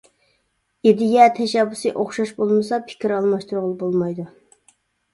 ئىدىيە، 0.91 1.27
تەشەببۇسى 1.41 1.93
ئوخشاش 1.93 2.33
بولمىسا، 2.41 2.83
پىكىر 2.91 3.17
ئالماشتۇرغىلى 3.21 3.81
بولمايدۇ. 3.87 4.31